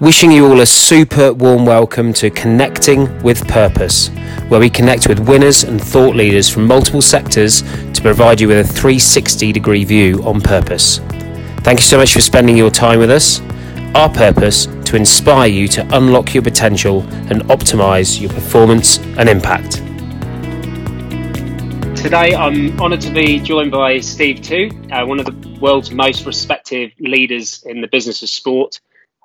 [0.00, 4.08] wishing you all a super warm welcome to Connecting with Purpose,
[4.48, 7.60] where we connect with winners and thought leaders from multiple sectors
[7.92, 11.00] to provide you with a 360 degree view on purpose.
[11.64, 13.42] Thank you so much for spending your time with us.
[13.94, 19.82] Our purpose to inspire you to unlock your potential and optimize your performance and impact.
[22.00, 26.24] Today, I'm honoured to be joined by Steve Tew, uh, one of the world's most
[26.24, 28.80] respected leaders in the business of sport,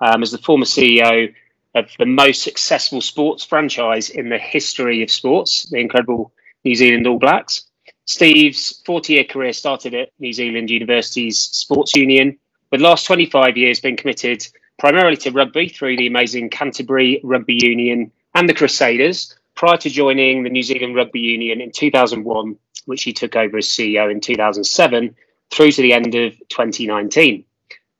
[0.06, 1.34] um, as the former CEO
[1.74, 6.32] of the most successful sports franchise in the history of sports, the incredible
[6.63, 7.63] New Zealand All Blacks.
[8.05, 12.38] Steve's 40 year career started at New Zealand University's Sports Union,
[12.72, 17.58] with the last 25 years being committed primarily to rugby through the amazing Canterbury Rugby
[17.62, 23.04] Union and the Crusaders, prior to joining the New Zealand Rugby Union in 2001 which
[23.04, 25.16] he took over as CEO in 2007,
[25.52, 27.44] through to the end of 2019.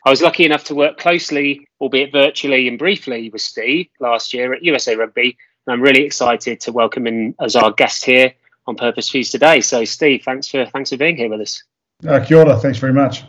[0.06, 4.54] I was lucky enough to work closely, albeit virtually and briefly, with Steve last year
[4.54, 5.36] at USA Rugby.
[5.66, 8.36] And I'm really excited to welcome him as our guest here
[8.68, 9.62] on Purpose Fuse today.
[9.62, 11.64] So, Steve, thanks for thanks for being here with us.
[12.08, 13.24] Uh, kia ora, thanks very much.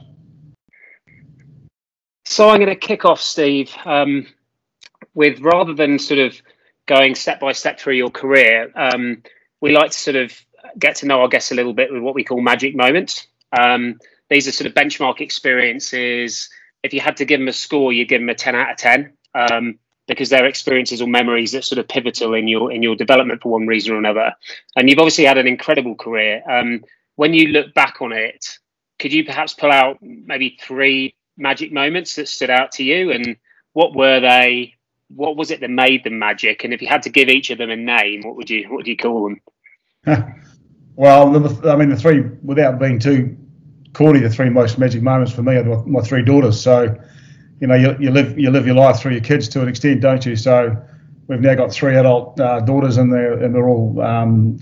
[2.27, 4.27] So, I'm going to kick off, Steve, um,
[5.15, 6.35] with rather than sort of
[6.85, 9.23] going step by step through your career, um,
[9.63, 10.39] we like to sort of
[10.79, 13.29] get to know our guests a little bit with what we call magic moments.
[13.59, 16.51] Um, these are sort of benchmark experiences.
[16.87, 18.77] If you had to give them a score, you'd give them a 10 out of
[18.77, 22.95] 10 um, because they're experiences or memories that sort of pivotal in your in your
[22.95, 24.33] development for one reason or another.
[24.77, 26.43] And you've obviously had an incredible career.
[26.49, 26.85] Um,
[27.17, 28.59] when you look back on it,
[29.01, 33.37] could you perhaps pull out maybe three magic moments that stood out to you, and
[33.73, 34.75] what were they?
[35.09, 36.63] What was it that made them magic?
[36.63, 38.77] And if you had to give each of them a name, what would you what
[38.77, 39.35] would you call
[40.05, 40.35] them?
[40.99, 41.37] Well,
[41.69, 43.37] I mean, the three, without being too
[43.97, 46.61] corny, the three most magic moments for me are my, my three daughters.
[46.61, 46.95] So,
[47.61, 50.03] you know, you, you live you live your life through your kids to an extent,
[50.03, 50.37] don't you?
[50.37, 50.77] So,
[51.29, 54.59] we've now got three adult uh, daughters, and they're and they're all um,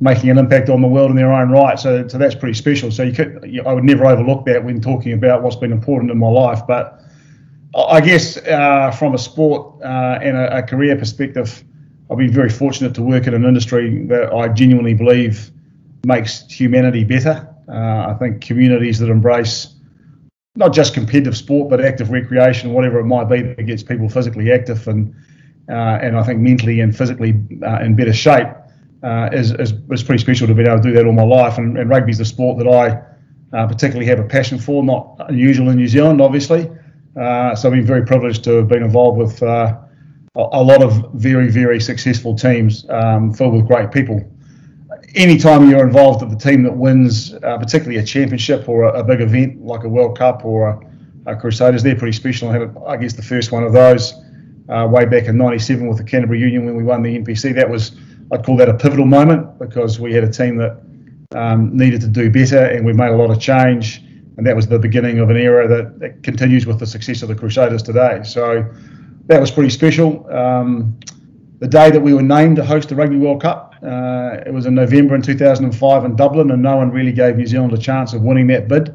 [0.00, 1.78] making an impact on the world in their own right.
[1.78, 2.90] So, so that's pretty special.
[2.90, 6.10] So, you could, you, I would never overlook that when talking about what's been important
[6.10, 6.66] in my life.
[6.66, 7.00] But
[7.76, 11.62] I guess uh, from a sport uh, and a, a career perspective,
[12.10, 15.52] I've been very fortunate to work in an industry that I genuinely believe
[16.04, 17.55] makes humanity better.
[17.68, 19.74] Uh, I think communities that embrace
[20.54, 24.52] not just competitive sport but active recreation, whatever it might be, that gets people physically
[24.52, 25.14] active and
[25.68, 27.34] uh, and I think mentally and physically
[27.64, 28.46] uh, in better shape
[29.02, 31.58] uh, is, is, is pretty special to be able to do that all my life.
[31.58, 33.02] And, and rugby is the sport that I
[33.56, 36.70] uh, particularly have a passion for, not unusual in New Zealand, obviously.
[37.20, 41.50] Uh, so I've been very privileged to have been involved with a lot of very,
[41.50, 44.20] very successful teams um, filled with great people
[45.14, 49.04] anytime you're involved with the team that wins, uh, particularly a championship or a, a,
[49.04, 52.48] big event like a World Cup or a, a Crusaders, they're pretty special.
[52.48, 54.14] I had, I guess, the first one of those
[54.68, 57.54] uh, way back in '97 with the Canterbury Union when we won the NPC.
[57.54, 57.92] That was,
[58.32, 60.80] I'd call that a pivotal moment because we had a team that
[61.34, 64.02] um, needed to do better, and we made a lot of change.
[64.36, 67.28] And that was the beginning of an era that, that continues with the success of
[67.28, 68.20] the Crusaders today.
[68.22, 68.70] So
[69.26, 70.30] that was pretty special.
[70.30, 70.98] Um,
[71.58, 73.65] the day that we were named to host the Rugby World Cup.
[73.82, 77.46] Uh, it was in November in 2005 in Dublin, and no one really gave New
[77.46, 78.88] Zealand a chance of winning that bid.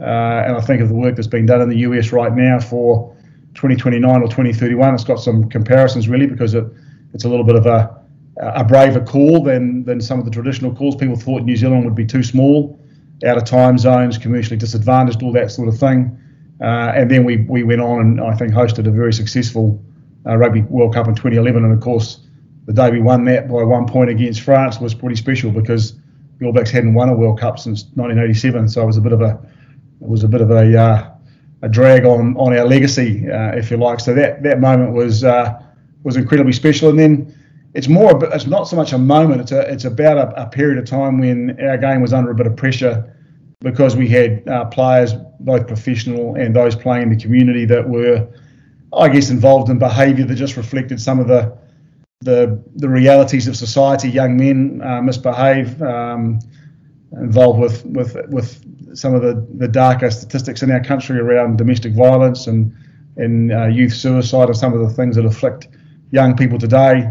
[0.00, 2.60] Uh, and I think of the work that's being done in the US right now
[2.60, 3.16] for
[3.54, 6.64] 2029 or 2031, it's got some comparisons really because it,
[7.12, 8.00] it's a little bit of a,
[8.38, 10.94] a braver call than, than some of the traditional calls.
[10.94, 12.78] People thought New Zealand would be too small,
[13.26, 16.16] out of time zones, commercially disadvantaged, all that sort of thing.
[16.60, 19.82] Uh, and then we, we went on and I think hosted a very successful
[20.24, 22.20] uh, Rugby World Cup in 2011, and of course,
[22.68, 25.94] the day we won that by one point against France was pretty special because
[26.38, 28.68] the All Blacks hadn't won a World Cup since 1987.
[28.68, 29.40] So it was a bit of a
[30.02, 31.10] it was a bit of a uh,
[31.62, 34.00] a drag on on our legacy, uh, if you like.
[34.00, 35.62] So that that moment was uh,
[36.02, 36.90] was incredibly special.
[36.90, 37.34] And then
[37.72, 39.40] it's more it's not so much a moment.
[39.40, 42.34] It's a it's about a, a period of time when our game was under a
[42.34, 43.16] bit of pressure
[43.60, 48.28] because we had uh, players both professional and those playing in the community that were
[48.92, 51.56] I guess, involved in behaviour that just reflected some of the
[52.20, 54.08] the, the realities of society.
[54.08, 56.40] Young men uh, misbehave, um,
[57.12, 61.94] involved with, with with some of the, the darker statistics in our country around domestic
[61.94, 62.74] violence and
[63.16, 65.68] and uh, youth suicide and some of the things that afflict
[66.10, 67.08] young people today.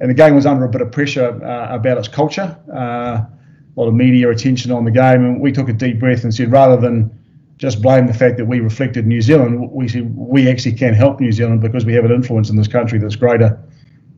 [0.00, 3.28] And the game was under a bit of pressure uh, about its culture, uh, a
[3.76, 6.52] lot of media attention on the game, and we took a deep breath and said,
[6.52, 7.10] rather than
[7.56, 9.70] just blame the fact that we reflected New Zealand.
[9.70, 12.68] We see we actually can help New Zealand because we have an influence in this
[12.68, 13.58] country that's greater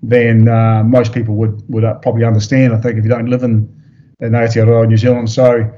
[0.02, 2.72] than uh, most people would would uh, probably understand.
[2.74, 3.68] I think if you don't live in
[4.20, 5.70] in Aotearoa, New Zealand, so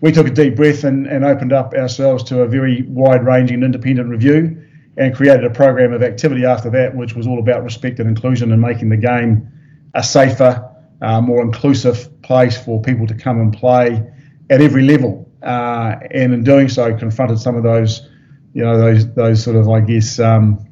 [0.00, 4.08] we took a deep breath and, and opened up ourselves to a very wide-ranging independent
[4.08, 4.60] review.
[4.96, 8.52] and created a program of activity after that, which was all about respect and inclusion
[8.52, 9.50] and making the game
[9.94, 10.68] a safer,
[11.02, 14.02] uh, more inclusive place for people to come and play
[14.50, 15.28] at every level.
[15.42, 18.08] Uh, and in doing so, confronted some of those,
[18.54, 20.64] you know, those those sort of, I guess, um,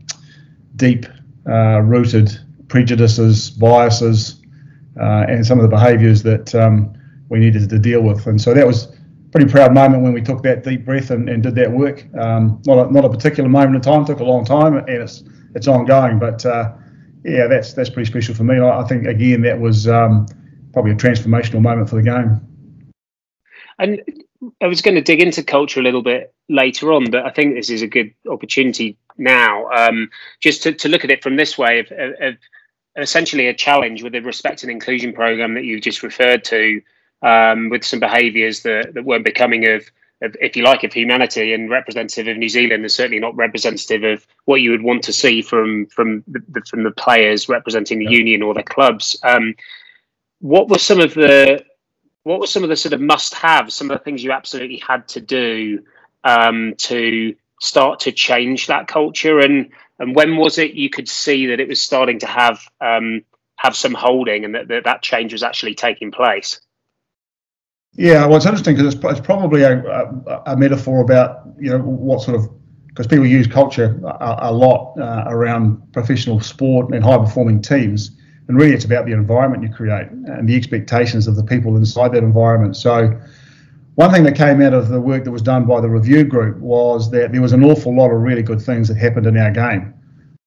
[0.76, 1.04] deep
[1.49, 2.38] uh, rooted
[2.73, 4.41] prejudices, biases,
[4.99, 6.95] uh, and some of the behaviours that um,
[7.29, 8.27] we needed to deal with.
[8.27, 11.29] And so that was a pretty proud moment when we took that deep breath and,
[11.29, 12.07] and did that work.
[12.19, 15.23] Um, not, a, not a particular moment in time, took a long time, and it's
[15.55, 16.19] it's ongoing.
[16.19, 16.73] But uh,
[17.25, 18.59] yeah, that's that's pretty special for me.
[18.59, 20.27] I, I think again that was um,
[20.73, 22.41] probably a transformational moment for the game.
[23.79, 24.01] And
[24.63, 27.55] I was going to dig into culture a little bit later on, but I think
[27.55, 30.11] this is a good opportunity now, um,
[30.41, 32.35] just to, to look at it from this way of, of, of,
[32.97, 36.83] essentially a challenge with the respect and inclusion program that you just referred to,
[37.23, 39.91] um, with some behaviours that, that weren't becoming of,
[40.21, 44.05] of, if you like, of humanity and representative of New Zealand, and certainly not representative
[44.05, 48.05] of what you would want to see from from the, from the players representing the
[48.05, 48.19] yeah.
[48.19, 49.17] union or the clubs.
[49.23, 49.55] Um,
[50.41, 51.65] what were some of the
[52.25, 55.09] what were some of the sort of must-haves, some of the things you absolutely had
[55.09, 55.83] to do
[56.25, 59.71] um, to start to change that culture, and
[60.02, 63.22] and when was it you could see that it was starting to have um,
[63.56, 66.60] have some holding, and that, that that change was actually taking place?
[67.94, 71.78] Yeah, well, it's interesting because it's, it's, probably a, a, a, metaphor about you know
[71.78, 72.50] what sort of
[72.88, 78.10] because people use culture a, a lot uh, around professional sport and high performing teams
[78.49, 82.12] and really it's about the environment you create and the expectations of the people inside
[82.12, 82.76] that environment.
[82.76, 83.19] So,
[83.94, 86.59] one thing that came out of the work that was done by the review group
[86.59, 89.50] was that there was an awful lot of really good things that happened in our
[89.50, 89.93] game.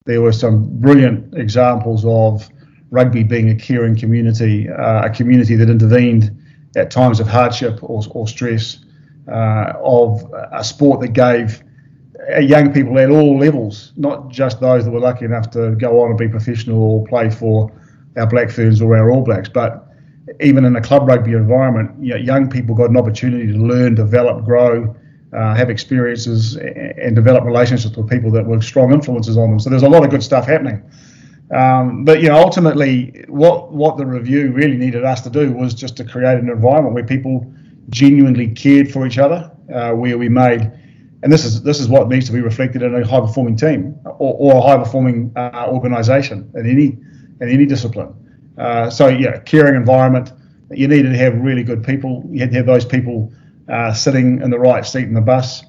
[0.05, 2.49] There were some brilliant examples of
[2.89, 6.35] rugby being a caring community, uh, a community that intervened
[6.75, 8.83] at times of hardship or, or stress,
[9.31, 11.63] uh, of a sport that gave
[12.41, 16.09] young people at all levels, not just those that were lucky enough to go on
[16.09, 17.71] and be professional or play for
[18.17, 19.84] our Black Ferns or our All Blacks, but
[20.39, 23.95] even in a club rugby environment, you know, young people got an opportunity to learn,
[23.95, 24.95] develop, grow,
[25.33, 29.59] uh, have experiences, and develop relationships with people that were strong influences on them.
[29.59, 30.81] So there's a lot of good stuff happening.
[31.51, 35.73] Um, but you know, ultimately, what what the review really needed us to do was
[35.73, 37.53] just to create an environment where people
[37.89, 40.71] genuinely cared for each other, uh, where we made,
[41.21, 43.95] and this is this is what needs to be reflected in a high performing team
[44.05, 46.97] or, or a high performing uh, organisation in any
[47.41, 48.24] in any discipline.
[48.57, 50.31] Uh, so yeah, caring environment.
[50.71, 52.23] You needed to have really good people.
[52.29, 53.31] You had to have those people
[53.69, 55.63] uh, sitting in the right seat in the bus.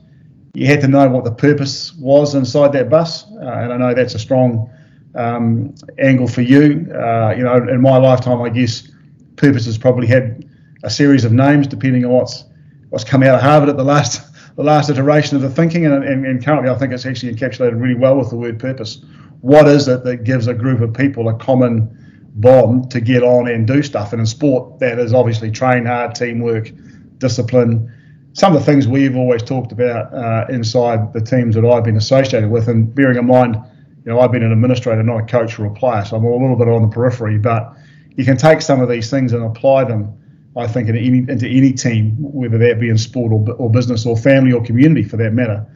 [0.55, 3.95] You had to know what the purpose was inside that bus, uh, and I know
[3.95, 4.71] that's a strong
[5.15, 6.91] um, angle for you.
[6.93, 8.89] Uh, you know, in my lifetime, I guess
[9.37, 10.49] purpose has probably had
[10.83, 12.45] a series of names depending on what's
[12.89, 14.23] what's come out of Harvard at the last
[14.57, 17.79] the last iteration of the thinking, and, and, and currently I think it's actually encapsulated
[17.79, 19.03] really well with the word purpose
[19.41, 22.06] what is it that gives a group of people a common
[22.37, 24.13] bond to get on and do stuff?
[24.13, 26.71] And in sport, that is obviously train hard, teamwork,
[27.19, 27.93] discipline.
[28.33, 31.97] Some of the things we've always talked about uh, inside the teams that I've been
[31.97, 33.57] associated with, and bearing in mind,
[34.05, 36.31] you know, I've been an administrator, not a coach or a player, so I'm a
[36.31, 37.39] little bit on the periphery.
[37.39, 37.75] But
[38.17, 40.17] you can take some of these things and apply them,
[40.57, 44.07] I think, in any, into any team, whether that be in sport or, or business
[44.07, 45.67] or family or community for that matter.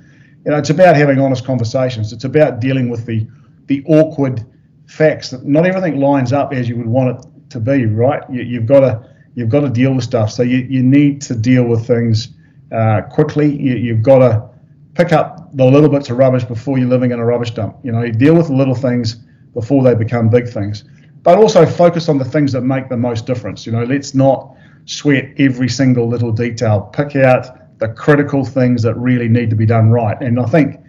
[0.44, 2.12] You know, it's about having honest conversations.
[2.12, 3.26] It's about dealing with the
[3.66, 4.44] the awkward
[4.90, 8.22] facts that not everything lines up as you would want it to be, right?
[8.29, 10.32] You, have got to you've got to deal with stuff.
[10.32, 12.31] So you, you need to deal with things
[12.72, 13.55] uh, quickly.
[13.56, 14.48] You, have got to
[14.94, 17.76] pick up the little bits of rubbish before you're living in a rubbish dump.
[17.84, 19.15] You know, you deal with the little things
[19.55, 20.84] before they become big things.
[21.22, 23.67] But also focus on the things that make the most difference.
[23.67, 26.91] You know, let's not sweat every single little detail.
[26.93, 30.20] Pick out the critical things that really need to be done right.
[30.20, 30.81] And I think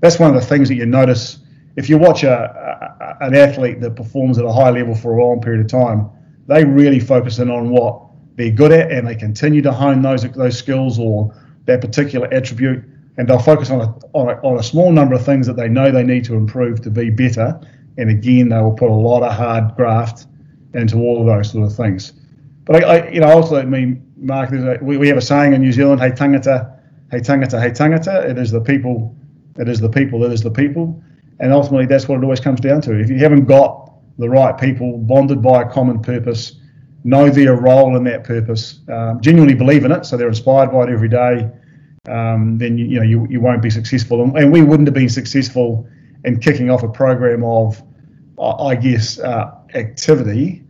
[0.00, 1.38] that's one of the things that you notice
[1.76, 5.24] if you watch a, a, an athlete that performs at a high level for a
[5.24, 6.10] long period of time,
[6.46, 8.00] they really focus in on what
[8.36, 11.34] they're good at and they continue to hone those those skills or
[11.66, 12.84] that particular attribute.
[13.16, 15.68] And they'll focus on a, on a, on a small number of things that they
[15.68, 17.60] know they need to improve to be better.
[17.96, 20.26] And again they will put a lot of hard graft
[20.74, 22.12] into all of those sort of things.
[22.64, 25.52] But I, I you know also I mean Mark a, we, we have a saying
[25.52, 26.76] in New Zealand he tangata
[27.10, 28.28] he tangata he tangata.
[28.28, 29.14] It is the people
[29.56, 31.00] it is the people it is the people
[31.40, 32.98] and ultimately, that's what it always comes down to.
[32.98, 36.60] If you haven't got the right people bonded by a common purpose,
[37.02, 40.84] know their role in that purpose, um, genuinely believe in it, so they're inspired by
[40.84, 41.50] it every day,
[42.08, 44.22] um, then you, you, know you, you won't be successful.
[44.22, 45.88] And, and, we wouldn't have been successful
[46.24, 47.82] in kicking off a program of,
[48.38, 50.62] I guess, uh, activity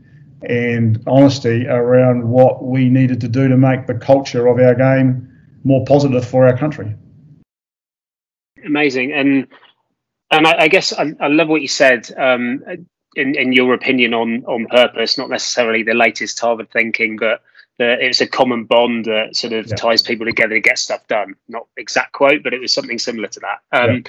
[0.42, 5.30] and honesty around what we needed to do to make the culture of our game
[5.64, 6.94] more positive for our country.
[8.64, 9.12] Amazing.
[9.12, 9.46] And
[10.36, 12.10] and I, I guess I, I, love what you said.
[12.16, 12.62] Um,
[13.16, 17.42] in, in your opinion on on purpose, not necessarily the latest Harvard thinking, but
[17.78, 19.74] that it's a common bond that sort of yeah.
[19.74, 21.34] ties people together to get stuff done.
[21.48, 23.58] Not exact quote, but it was something similar to that.
[23.76, 24.02] Um, yeah.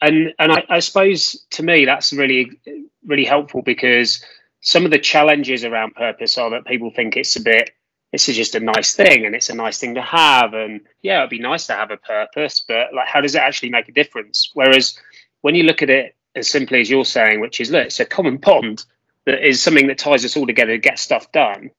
[0.00, 2.60] And and I, I, suppose to me that's really
[3.06, 4.22] really helpful because
[4.60, 7.70] some of the challenges around purpose are that people think it's a bit
[8.14, 11.18] this is just a nice thing and it's a nice thing to have and yeah
[11.18, 13.92] it'd be nice to have a purpose but like how does it actually make a
[13.92, 14.96] difference whereas
[15.44, 18.04] when you look at it as simply as you're saying which is look it's a
[18.04, 18.84] common pond
[19.26, 21.70] that is something that ties us all together to get stuff done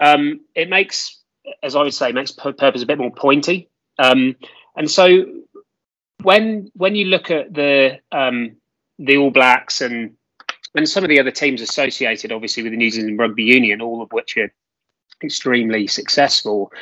[0.00, 1.20] um, it makes
[1.62, 3.68] as i would say makes purpose a bit more pointy
[3.98, 4.36] um,
[4.76, 5.24] and so
[6.22, 8.56] when when you look at the um,
[8.98, 10.14] the all blacks and
[10.74, 14.02] and some of the other teams associated obviously with the new zealand rugby union all
[14.02, 14.52] of which are
[15.24, 16.72] extremely successful.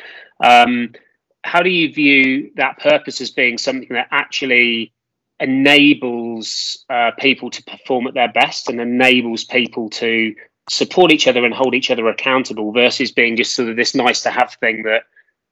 [0.42, 0.92] Um,
[1.42, 4.92] how do you view that purpose as being something that actually
[5.40, 10.34] enables uh, people to perform at their best and enables people to
[10.68, 14.22] support each other and hold each other accountable versus being just sort of this nice
[14.22, 15.02] to have thing that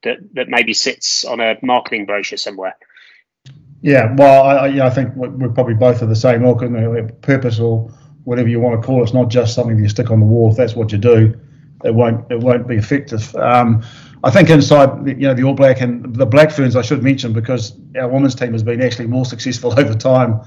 [0.05, 2.77] that that maybe sits on a marketing brochure somewhere.
[3.81, 6.61] Yeah well i, I, think we're probably both of the same ilk
[7.23, 7.89] purpose or
[8.25, 10.51] whatever you want to call it it's not just something you stick on the wall.
[10.51, 11.39] If that's what you do
[11.85, 13.35] it won't it won't be effective.
[13.37, 13.83] Um,
[14.25, 17.33] I think inside you know the All Black and the Black Ferns, I should mention
[17.33, 20.41] because our women's team has been actually more successful over time.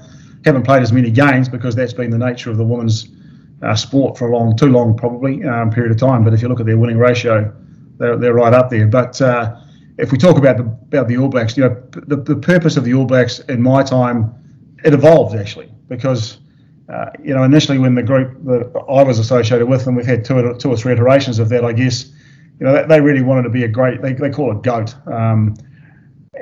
[0.44, 3.08] Haven't played as many games because that's been the nature of the women's
[3.62, 6.24] uh, sport for a long, too long probably um, period of time.
[6.24, 7.54] But if you look at their winning ratio,
[7.98, 8.88] they're, they're right up there.
[8.88, 9.56] But uh,
[9.98, 12.84] if we talk about the about the All Blacks, you know the, the purpose of
[12.84, 14.34] the All Blacks in my time,
[14.84, 16.38] it evolved actually because
[16.92, 20.24] uh, you know, initially when the group that I was associated with, and we've had
[20.24, 22.11] two two or three iterations of that, I guess,
[22.62, 25.56] you know, they, really wanted to be a great, they, they call it GOAT, um,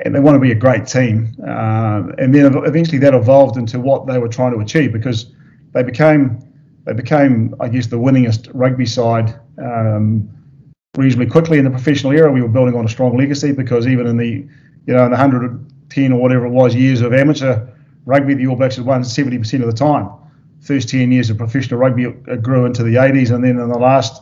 [0.05, 1.35] and they want to be a great team.
[1.43, 5.33] Uh, and then eventually that evolved into what they were trying to achieve because
[5.71, 6.37] they became,
[6.85, 10.29] they became, I guess, the winningest rugby side um,
[10.95, 12.31] reasonably quickly in the professional era.
[12.31, 14.45] We were building on a strong legacy because even in the,
[14.85, 17.67] you know, in the 110 or whatever it was years of amateur
[18.05, 20.07] rugby, the All Blacks had won 70% of the time
[20.59, 22.11] first 10 years of professional rugby
[22.43, 24.21] grew into the 80s, and then in the last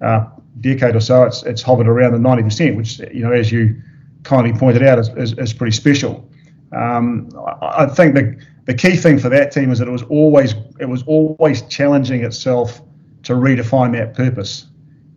[0.00, 0.24] uh,
[0.60, 3.80] decade or so, it's, it's hovered around the 90%, which, you know, as you
[4.22, 6.28] kindly pointed out, is, is, is pretty special.
[6.72, 7.30] Um,
[7.62, 10.54] I, I think the, the key thing for that team is that it was always
[10.78, 12.80] it was always challenging itself
[13.24, 14.66] to redefine that purpose.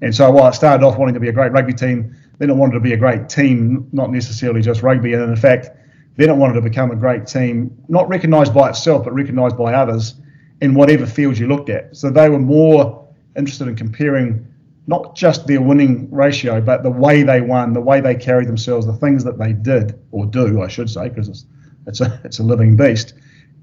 [0.01, 2.55] And so while it started off wanting to be a great rugby team, then it
[2.55, 5.13] wanted to be a great team, not necessarily just rugby.
[5.13, 5.69] And in fact,
[6.17, 9.73] then it wanted to become a great team, not recognised by itself, but recognised by
[9.73, 10.15] others
[10.62, 11.95] in whatever field you looked at.
[11.95, 14.47] So they were more interested in comparing
[14.87, 18.85] not just their winning ratio, but the way they won, the way they carried themselves,
[18.85, 21.45] the things that they did or do, I should say, because it's
[21.87, 23.13] it's a it's a living beast,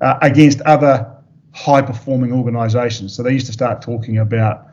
[0.01, 1.17] uh, against other
[1.53, 3.15] high performing organisations.
[3.15, 4.69] So they used to start talking about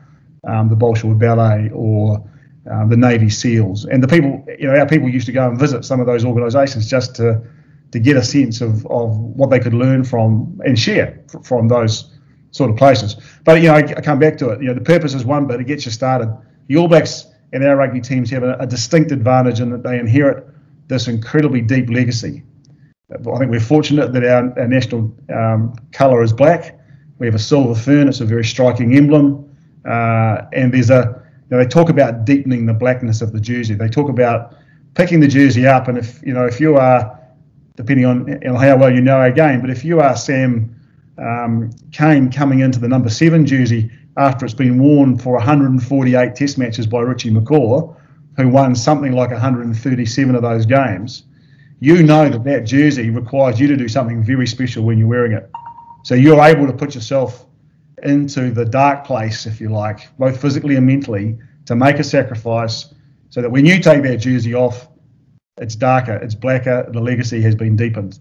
[0.46, 2.24] um, the Bolshoi Ballet or
[2.70, 5.58] um, the Navy SEALs, and the people, you know, our people used to go and
[5.58, 7.42] visit some of those organisations just to
[7.90, 12.17] to get a sense of, of what they could learn from and share from those
[12.50, 13.16] sort of places.
[13.44, 14.60] But you know, I, I, come back to it.
[14.60, 16.36] You know, the purpose is one, but it gets you started.
[16.66, 19.98] The All Blacks and our rugby teams have a, a distinct advantage in that they
[19.98, 20.46] inherit
[20.88, 22.42] this incredibly deep legacy.
[23.10, 26.78] I think we're fortunate that our, our national um, colour is black.
[27.18, 29.44] We have a silver fern; it's a very striking emblem.
[29.88, 33.74] Uh, and there's a, you know, they talk about deepening the blackness of the jersey.
[33.74, 34.56] They talk about
[34.94, 37.18] picking the jersey up, and if you know, if you are,
[37.76, 40.77] depending on know, how well you know our game, but if you are Sam
[41.18, 46.58] um, Cane coming into the number seven jersey after it's been worn for 148 test
[46.58, 47.94] matches by Richie McCaw,
[48.36, 51.24] who won something like 137 of those games,
[51.80, 55.32] you know that that jersey requires you to do something very special when you're wearing
[55.32, 55.48] it.
[56.02, 57.46] So you're able to put yourself
[58.02, 62.94] into the dark place, if you like, both physically and mentally, to make a sacrifice
[63.30, 64.88] so that when you take that jersey off,
[65.58, 68.18] it's darker, it's blacker, the legacy has been deepened.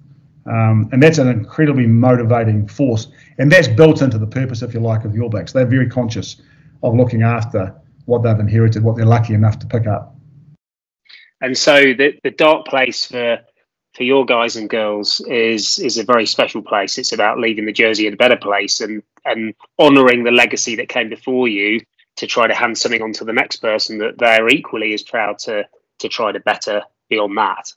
[0.47, 3.07] Um, and that's an incredibly motivating force.
[3.37, 5.51] And that's built into the purpose, if you like, of the All Blacks.
[5.51, 6.41] They're very conscious
[6.83, 7.75] of looking after
[8.05, 10.15] what they've inherited, what they're lucky enough to pick up.
[11.41, 13.39] And so the, the dark place for
[13.95, 16.97] for your guys and girls is is a very special place.
[16.97, 20.87] It's about leaving the jersey in a better place and and honouring the legacy that
[20.87, 21.81] came before you
[22.17, 25.39] to try to hand something on to the next person that they're equally as proud
[25.39, 25.67] to
[25.99, 27.73] to try to better beyond that.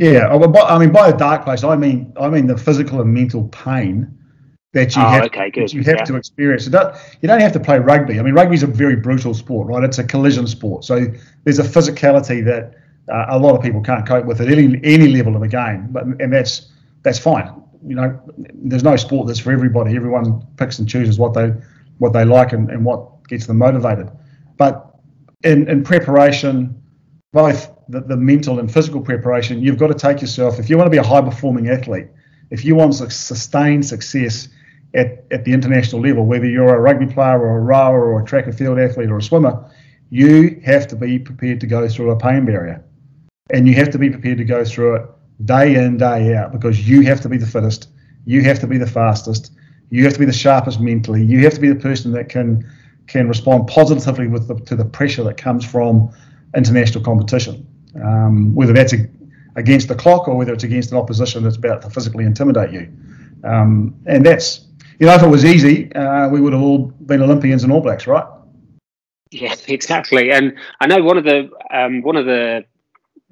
[0.00, 3.12] Yeah, oh, I mean by the dark place, I mean I mean the physical and
[3.12, 4.16] mental pain
[4.72, 6.04] that you oh, have, okay, that you have yeah.
[6.04, 6.64] to experience.
[6.64, 8.18] You don't, you don't have to play rugby.
[8.18, 9.82] I mean, rugby is a very brutal sport, right?
[9.82, 11.06] It's a collision sport, so
[11.44, 12.76] there's a physicality that
[13.12, 15.88] uh, a lot of people can't cope with at any any level of the game.
[15.90, 17.52] But and that's that's fine.
[17.86, 18.18] you know,
[18.54, 19.96] there's no sport that's for everybody.
[19.96, 21.52] Everyone picks and chooses what they
[21.98, 24.10] what they like and, and what gets them motivated.
[24.56, 24.94] But
[25.44, 26.79] in, in preparation,
[27.32, 30.86] both the, the mental and physical preparation, you've got to take yourself, if you want
[30.86, 32.08] to be a high performing athlete,
[32.50, 34.48] if you want sustained success
[34.94, 38.24] at, at the international level, whether you're a rugby player or a rower or a
[38.24, 39.70] track and field athlete or a swimmer,
[40.10, 42.84] you have to be prepared to go through a pain barrier.
[43.50, 45.08] And you have to be prepared to go through it
[45.44, 47.88] day in, day out, because you have to be the fittest,
[48.24, 49.52] you have to be the fastest,
[49.90, 52.68] you have to be the sharpest mentally, you have to be the person that can
[53.06, 56.12] can respond positively with the, to the pressure that comes from
[56.54, 57.66] international competition,
[58.02, 59.08] um, whether that's a,
[59.56, 62.92] against the clock or whether it's against an opposition that's about to physically intimidate you.
[63.44, 64.66] Um, and that's,
[64.98, 67.80] you know, if it was easy, uh, we would have all been Olympians and All
[67.80, 68.26] Blacks, right?
[69.30, 70.30] Yeah, exactly.
[70.32, 72.64] And I know one of the um, one of the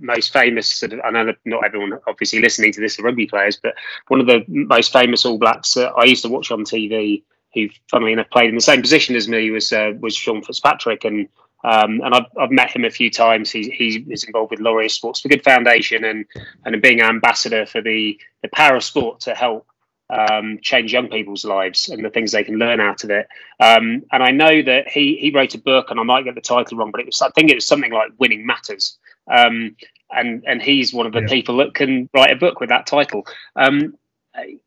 [0.01, 3.59] most famous sort of, I know not everyone obviously listening to this are rugby players,
[3.61, 3.75] but
[4.07, 7.23] one of the most famous All Blacks uh, I used to watch on TV,
[7.55, 11.05] who funnily enough played in the same position as me, was uh, was Sean Fitzpatrick,
[11.05, 11.29] and
[11.65, 13.51] um, and I've, I've met him a few times.
[13.51, 16.25] He, he is involved with Laureus Sports for Good Foundation and
[16.65, 19.67] and being ambassador for the the power of sport to help
[20.11, 23.29] um, change young people's lives and the things they can learn out of it.
[23.61, 26.41] Um, and I know that he he wrote a book, and I might get the
[26.41, 28.97] title wrong, but it was I think it was something like Winning Matters.
[29.31, 29.77] Um,
[30.11, 31.29] and and he's one of the yeah.
[31.29, 33.27] people that can write a book with that title.
[33.57, 33.97] Um,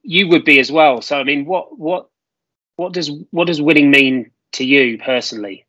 [0.04, 1.02] you would be as well.
[1.02, 2.10] So I mean, what what
[2.76, 5.66] what does what does winning mean to you personally?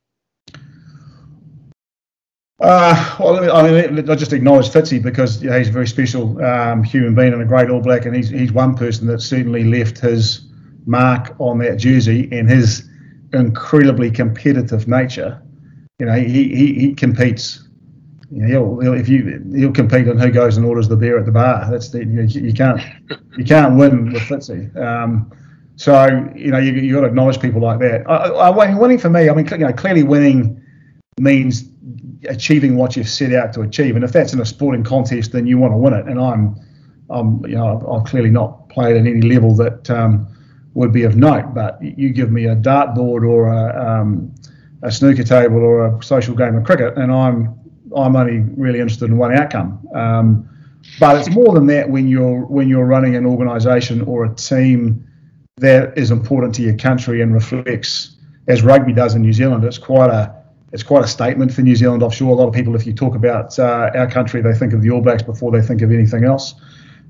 [2.63, 7.13] Uh, well, I mean, I just acknowledge Fitzy because he's a very special um, human
[7.13, 10.47] being and a great All Black, and he's he's one person that certainly left his
[10.87, 12.89] mark on that jersey and his
[13.33, 15.43] incredibly competitive nature.
[15.99, 17.69] You know, he he, he competes.
[18.31, 21.19] You know, he'll, he'll, if you he'll compete on who goes and orders the beer
[21.19, 21.69] at the bar.
[21.69, 22.81] That's the you, you can't
[23.37, 24.75] you can't win with Fitzy.
[24.77, 25.33] Um,
[25.75, 28.09] so you know you you got to acknowledge people like that.
[28.09, 30.63] I, I, winning for me, I mean, you know, clearly winning
[31.19, 31.72] means
[32.29, 33.97] achieving what you've set out to achieve.
[33.97, 36.07] And if that's in a sporting contest, then you want to win it.
[36.07, 36.57] And I'm,
[37.11, 40.29] I'm, you know, I've, clearly not played at any level that um,
[40.75, 41.55] would be of note.
[41.55, 44.35] But you give me a dartboard or a, um,
[44.83, 47.59] a snooker table or a social game of cricket, and I'm,
[47.97, 49.87] I'm only really interested in one outcome.
[49.95, 50.49] Um,
[50.99, 55.07] but it's more than that when you're when you're running an organisation or a team
[55.59, 58.17] that is important to your country and reflects,
[58.49, 59.65] as rugby does in New Zealand.
[59.65, 60.42] It's quite a
[60.73, 62.33] it's quite a statement for New Zealand offshore.
[62.33, 64.91] A lot of people, if you talk about uh, our country, they think of the
[64.91, 66.55] All Blacks before they think of anything else.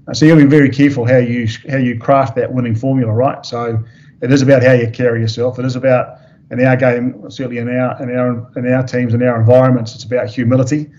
[0.09, 2.75] Uh, so you got to be very careful how you how you craft that winning
[2.75, 3.47] formula, right?
[3.47, 3.83] So
[4.21, 5.59] it is about how you carry yourself.
[5.61, 6.19] It is about
[6.51, 10.05] in our game, certainly in our in our in our teams and our environments, it's
[10.05, 10.91] about humility.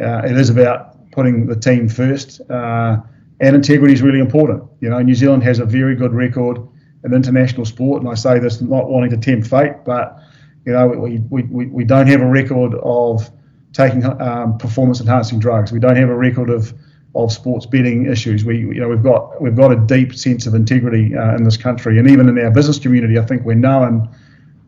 [0.00, 2.98] Uh, it is about putting the team first, uh,
[3.40, 4.64] and integrity is really important.
[4.80, 6.58] You know, New Zealand has a very good record
[7.04, 10.20] in international sport, and I say this not wanting to tempt fate, but
[10.68, 13.30] you know, we, we, we, we don't have a record of
[13.72, 15.72] taking um, performance enhancing drugs.
[15.72, 16.74] We don't have a record of
[17.14, 18.44] of sports betting issues.
[18.44, 21.56] We you know we've got we've got a deep sense of integrity uh, in this
[21.56, 24.14] country, and even in our business community, I think we're known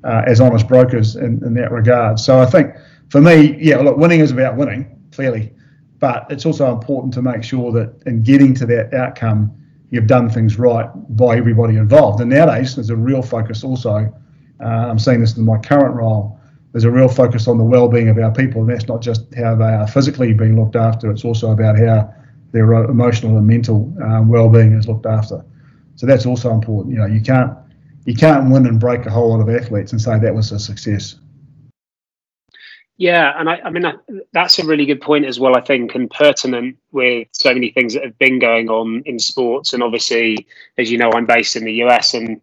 [0.02, 2.18] uh, as honest brokers in, in that regard.
[2.18, 2.74] So I think
[3.10, 5.52] for me, yeah, look, winning is about winning clearly,
[5.98, 9.54] but it's also important to make sure that in getting to that outcome,
[9.90, 12.22] you've done things right by everybody involved.
[12.22, 14.10] And nowadays, there's a real focus also
[14.62, 16.38] uh, I'm seeing this in my current role.
[16.72, 19.56] There's a real focus on the well-being of our people, and that's not just how
[19.56, 21.10] they are physically being looked after.
[21.10, 22.14] It's also about how
[22.52, 25.44] their emotional and mental um, well-being is looked after.
[25.96, 26.94] So that's also important.
[26.94, 27.56] You know, you can't
[28.06, 30.58] you can't win and break a whole lot of athletes and say that was a
[30.58, 31.16] success.
[32.96, 33.84] Yeah, and I, I mean
[34.32, 35.56] that's a really good point as well.
[35.56, 39.72] I think and pertinent with so many things that have been going on in sports,
[39.72, 40.46] and obviously,
[40.76, 42.40] as you know, I'm based in the US, and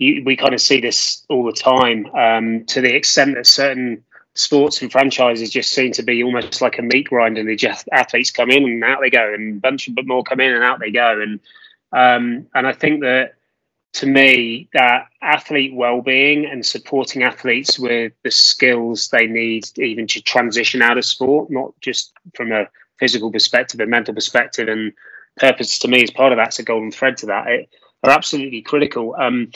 [0.00, 4.02] you, we kind of see this all the time um, to the extent that certain
[4.34, 7.44] sports and franchises just seem to be almost like a meat grinder.
[7.44, 10.24] They just athletes come in and out they go, and a bunch of but more
[10.24, 11.20] come in and out they go.
[11.20, 11.40] And
[11.92, 13.34] um, and I think that
[13.94, 20.22] to me, that athlete well-being and supporting athletes with the skills they need, even to
[20.22, 24.92] transition out of sport, not just from a physical perspective, a mental perspective, and
[25.36, 27.48] purpose to me is part of that's a golden thread to that.
[27.48, 27.68] It,
[28.02, 29.14] are absolutely critical.
[29.18, 29.50] Um,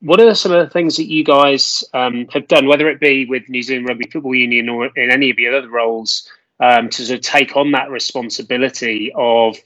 [0.00, 3.26] what are some of the things that you guys um, have done, whether it be
[3.26, 6.28] with New Zealand Rugby Football Union or in any of your other roles,
[6.60, 9.56] um, to sort of take on that responsibility of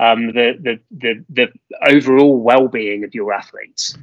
[0.00, 1.48] um, the, the, the the
[1.88, 3.96] overall well-being of your athletes?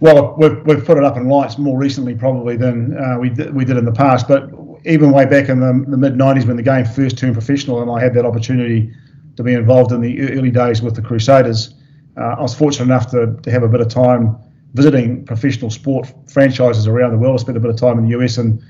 [0.00, 3.54] Well, we've, we've put it up in lights more recently, probably than uh, we did,
[3.54, 4.28] we did in the past.
[4.28, 4.50] But
[4.84, 7.90] even way back in the, the mid '90s, when the game first turned professional, and
[7.90, 8.92] I had that opportunity
[9.36, 11.74] to be involved in the early days with the Crusaders
[12.20, 14.36] uh, I was fortunate enough to, to have a bit of time
[14.74, 17.40] visiting professional sport franchises around the world.
[17.40, 18.62] I spent a bit of time in the US, and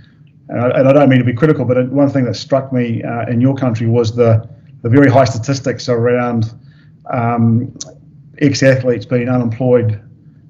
[0.48, 3.02] and I, and I don't mean to be critical, but one thing that struck me
[3.02, 4.48] uh, in your country was the
[4.82, 6.54] the very high statistics around
[7.10, 7.76] um,
[8.38, 10.00] ex-athletes being unemployed,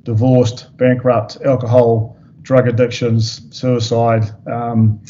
[0.05, 4.31] divorced, bankrupt, alcohol, drug addictions, suicide.
[4.47, 5.01] Um,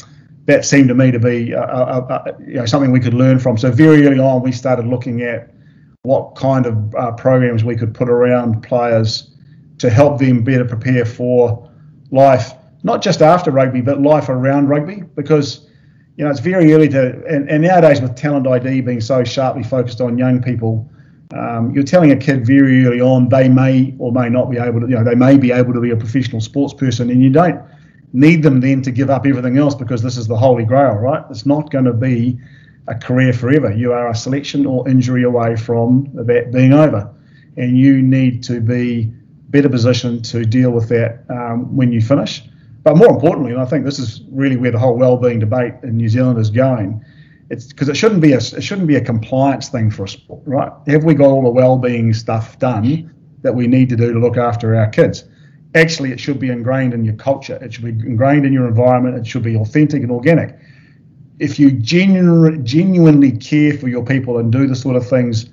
[0.45, 3.37] that seemed to me to be uh, uh, uh, you know, something we could learn
[3.37, 3.57] from.
[3.57, 5.51] So very early on, we started looking at
[6.03, 9.29] what kind of uh, programs we could put around players
[9.77, 11.69] to help them better prepare for
[12.09, 15.03] life, not just after rugby, but life around rugby.
[15.15, 15.67] Because
[16.17, 19.63] you know it's very early to, and, and nowadays with talent ID being so sharply
[19.63, 20.89] focused on young people,
[21.35, 24.81] um, you're telling a kid very early on they may or may not be able
[24.81, 27.29] to, you know, they may be able to be a professional sports person, and you
[27.29, 27.61] don't
[28.13, 31.23] need them then to give up everything else because this is the holy grail, right?
[31.29, 32.39] It's not going to be
[32.87, 33.71] a career forever.
[33.71, 37.13] You are a selection or injury away from that being over,
[37.57, 39.11] and you need to be
[39.49, 42.41] better positioned to deal with that um, when you finish.
[42.83, 45.97] But more importantly, and I think this is really where the whole well-being debate in
[45.97, 47.03] New Zealand is going,
[47.51, 50.41] it's because it shouldn't be a it shouldn't be a compliance thing for a sport,
[50.45, 50.71] right?
[50.87, 54.37] Have we got all the well-being stuff done that we need to do to look
[54.37, 55.25] after our kids?
[55.75, 57.59] Actually, it should be ingrained in your culture.
[57.61, 59.17] It should be ingrained in your environment.
[59.17, 60.57] It should be authentic and organic.
[61.39, 65.49] If you genuinely genuinely care for your people and do the sort of things,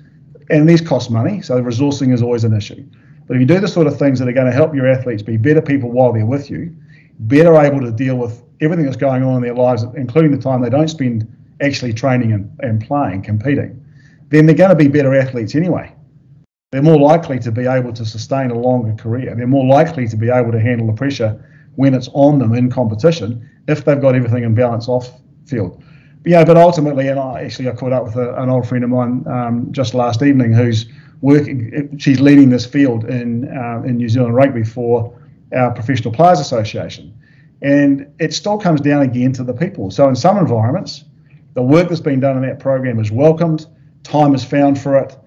[0.49, 2.83] and these cost money, so resourcing is always an issue
[3.29, 5.21] but if you do the sort of things that are going to help your athletes
[5.21, 6.75] be better people while they're with you,
[7.19, 10.63] better able to deal with everything that's going on in their lives, including the time
[10.63, 13.85] they don't spend actually training and, and playing, competing,
[14.29, 15.93] then they're going to be better athletes anyway.
[16.71, 19.35] They're more likely to be able to sustain a longer career.
[19.35, 21.39] They're more likely to be able to handle the pressure
[21.75, 25.83] when it's on them in competition if they've got everything in balance off field.
[26.23, 28.83] But, yeah, but ultimately, and I actually I caught up with a, an old friend
[28.83, 30.85] of mine um, just last evening who's
[31.21, 31.97] working.
[31.97, 35.17] She's leading this field in uh, in New Zealand rugby for
[35.55, 37.13] our Professional Players Association,
[37.61, 39.91] and it still comes down again to the people.
[39.91, 41.03] So in some environments,
[41.53, 43.65] the work that's been done in that program is welcomed.
[44.03, 45.17] Time is found for it.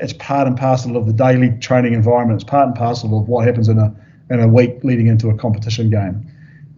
[0.00, 2.40] It's part and parcel of the daily training environment.
[2.40, 3.94] It's part and parcel of what happens in a
[4.30, 6.26] in a week leading into a competition game.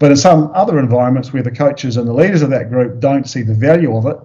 [0.05, 3.27] But in some other environments where the coaches and the leaders of that group don't
[3.27, 4.19] see the value of it,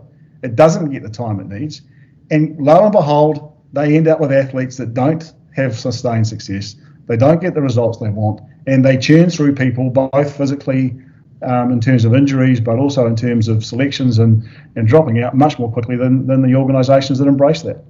[0.44, 1.84] it doesn't get the time it needs.
[2.32, 6.76] And lo and behold, they end up with athletes that don't have sustained success.
[7.08, 11.00] They don't get the results they want, and they churn through people both physically
[11.44, 14.44] um, in terms of injuries, but also in terms of selections and,
[14.76, 17.86] and dropping out much more quickly than, than the organisations that embrace that.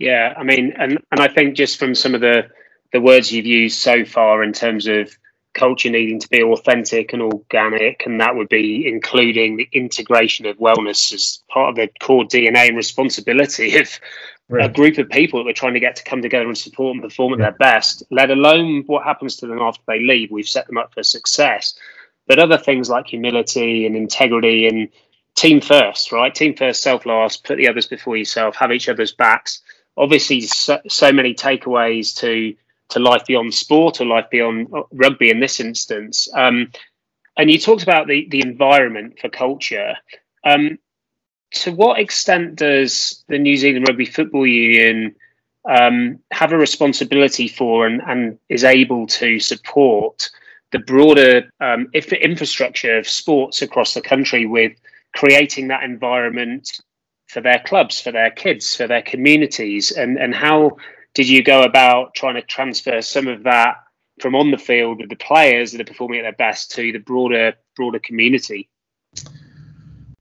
[0.00, 2.48] Yeah, I mean, and, and I think just from some of the,
[2.92, 5.16] the words you've used so far in terms of
[5.58, 10.56] culture needing to be authentic and organic, and that would be including the integration of
[10.58, 14.00] wellness as part of the core DNA and responsibility of
[14.48, 14.70] right.
[14.70, 17.02] a group of people that we're trying to get to come together and support and
[17.02, 17.44] perform at yeah.
[17.46, 20.30] their best, let alone what happens to them after they leave.
[20.30, 21.74] We've set them up for success.
[22.26, 24.88] But other things like humility and integrity and
[25.34, 26.34] team first, right?
[26.34, 29.62] Team first, self last, put the others before yourself, have each other's backs.
[29.96, 32.54] Obviously, so, so many takeaways to
[32.90, 36.28] to life beyond sport or life beyond uh, rugby in this instance.
[36.34, 36.70] Um,
[37.36, 39.94] and you talked about the the environment for culture.
[40.44, 40.78] Um,
[41.50, 45.14] to what extent does the New Zealand Rugby Football Union
[45.68, 50.30] um, have a responsibility for and, and is able to support
[50.72, 54.72] the broader um, infrastructure of sports across the country with
[55.14, 56.80] creating that environment
[57.28, 60.76] for their clubs, for their kids, for their communities, and and how
[61.14, 63.76] did you go about trying to transfer some of that
[64.20, 66.98] from on the field with the players that are performing at their best to the
[66.98, 68.68] broader broader community?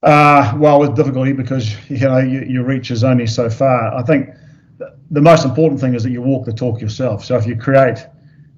[0.04, 3.96] Uh, well, with difficulty because you know you, your reach is only so far.
[3.96, 4.30] I think
[5.10, 7.26] the most important thing is that you walk the talk yourself.
[7.26, 8.06] So if you create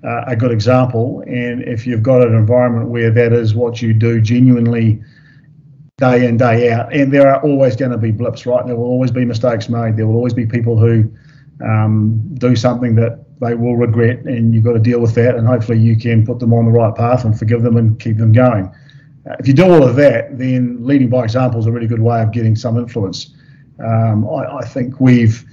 [0.03, 3.93] uh, a good example, and if you've got an environment where that is what you
[3.93, 5.01] do genuinely
[5.97, 8.65] day in day out, and there are always going to be blips, right?
[8.65, 9.97] There will always be mistakes made.
[9.97, 11.09] There will always be people who
[11.61, 15.35] um, do something that they will regret, and you've got to deal with that.
[15.35, 18.17] And hopefully, you can put them on the right path and forgive them and keep
[18.17, 18.65] them going.
[19.29, 22.01] Uh, if you do all of that, then leading by example is a really good
[22.01, 23.35] way of getting some influence.
[23.79, 25.45] Um, I, I, think we've,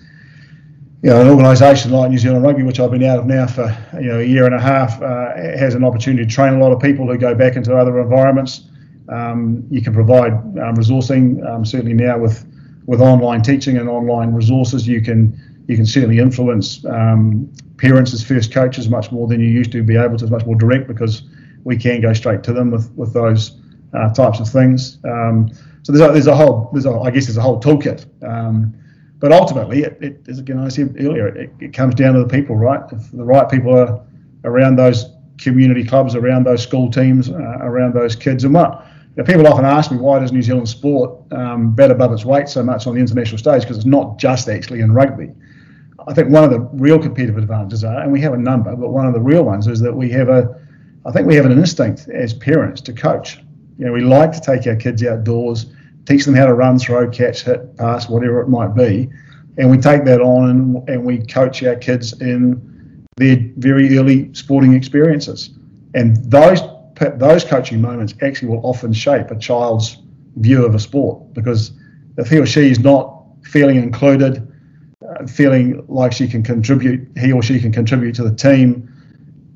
[1.02, 3.76] you know, an organisation like New Zealand Rugby, which I've been out of now for
[4.00, 6.72] you know a year and a half, uh, has an opportunity to train a lot
[6.72, 8.68] of people who go back into other environments.
[9.08, 12.44] Um, you can provide um, resourcing, um, certainly now with
[12.86, 18.22] with online teaching and online resources, you can you can certainly influence um, parents as
[18.22, 20.26] first coaches much more than you used to be able to.
[20.28, 21.22] Much more direct because
[21.64, 23.58] we can go straight to them with with those
[23.94, 24.98] uh, types of things.
[25.04, 25.50] Um,
[25.82, 28.06] so there's a, there's a whole there's a, I guess there's a whole toolkit.
[28.22, 28.74] Um,
[29.18, 32.28] But ultimately, it, it as again I said earlier, it, it comes down to the
[32.28, 32.80] people, right?
[32.92, 34.00] If the right people are
[34.44, 35.06] around those
[35.38, 38.86] community clubs, around those school teams, uh, around those kids, and what
[39.24, 42.62] people often ask me why does New Zealand sport um, bet above its weight so
[42.62, 45.32] much on the international stage because it's not just actually in rugby.
[46.08, 48.90] I think one of the real competitive advantages are, and we have a number, but
[48.90, 50.60] one of the real ones is that we have a,
[51.04, 53.38] I think we have an instinct as parents to coach.
[53.78, 55.66] You know, we like to take our kids outdoors,
[56.06, 59.10] teach them how to run, throw, catch, hit, pass, whatever it might be,
[59.58, 64.32] and we take that on and, and we coach our kids in their very early
[64.34, 65.50] sporting experiences.
[65.94, 66.60] And those
[67.16, 69.98] those coaching moments actually will often shape a child's
[70.36, 71.72] view of a sport because
[72.16, 74.50] if he or she is not feeling included,
[75.28, 78.92] feeling like she can contribute, he or she can contribute to the team,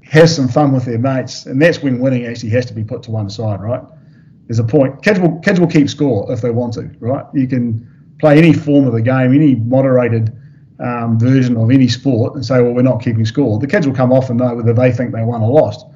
[0.03, 3.03] has some fun with their mates, and that's when winning actually has to be put
[3.05, 3.83] to one side, right?
[4.46, 5.03] There's a point.
[5.03, 7.25] Kids will kids will keep score if they want to, right?
[7.33, 7.87] You can
[8.18, 10.37] play any form of the game, any moderated
[10.81, 13.59] um, version of any sport, and say, well, we're not keeping score.
[13.59, 15.87] The kids will come off and know whether they think they won or lost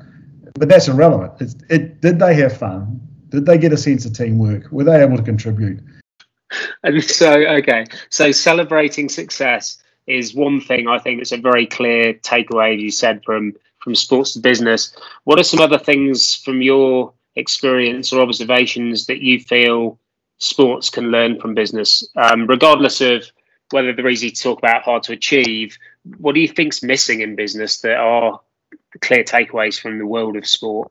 [0.55, 1.33] but that's irrelevant.
[1.41, 3.01] It's, it did they have fun?
[3.31, 4.71] Did they get a sense of teamwork?
[4.71, 5.81] Were they able to contribute?
[6.83, 10.87] And so, okay, so celebrating success is one thing.
[10.87, 12.79] I think it's a very clear takeaway.
[12.79, 14.97] You said from from sports to business.
[15.25, 19.99] What are some other things from your experience or observations that you feel
[20.39, 23.31] sports can learn from business, um, regardless of
[23.71, 25.77] whether they're easy to talk about, hard to achieve?
[26.17, 28.41] What do you think's missing in business that are
[29.03, 30.91] clear takeaways from the world of sport?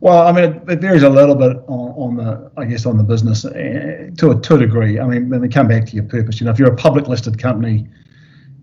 [0.00, 3.02] Well, I mean, it, varies a little bit on, on, the, I guess, on the
[3.02, 5.00] business uh, to a to a degree.
[5.00, 7.08] I mean, when they come back to your purpose, you know, if you're a public
[7.08, 7.88] listed company,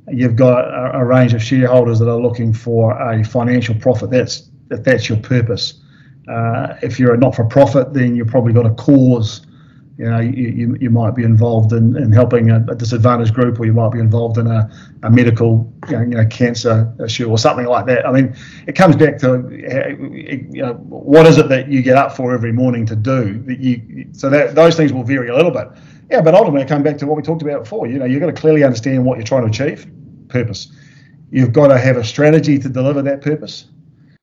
[0.08, 4.12] you've got a, a, range of shareholders that are looking for a financial profit.
[4.12, 5.82] That's that, that's your purpose.
[6.28, 9.46] Uh, if you're a not for profit, then you've probably got a cause
[9.98, 13.60] you know, you, you, you might be involved in, in helping a, a, disadvantaged group,
[13.60, 14.70] or you might be involved in a,
[15.04, 18.08] a medical, you know, you know, cancer issue or something like that.
[18.08, 22.16] I mean, it comes back to, you know, what is it that you get up
[22.16, 23.40] for every morning to do?
[23.44, 25.68] That you, so that those things will vary a little bit.
[26.10, 27.86] Yeah, but ultimately, I come back to what we talked about before.
[27.86, 29.88] You know, you've got to clearly understand what you're trying to achieve,
[30.28, 30.72] purpose.
[31.30, 33.66] You've got to have a strategy to deliver that purpose.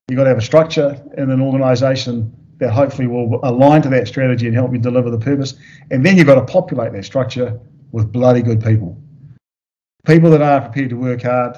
[0.08, 4.06] You've got to have a structure in an organisation that hopefully will align to that
[4.06, 5.54] strategy and help you deliver the purpose.
[5.90, 7.58] And then you've got to populate that structure
[7.90, 8.96] with bloody good people.
[10.06, 11.56] People that are prepared to work hard,